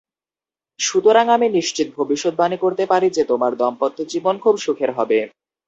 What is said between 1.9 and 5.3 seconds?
ভবিষ্যদ্বাণী করতে পারি যে, তোমার দাম্পত্য-জীবন খুব সুখের হবে।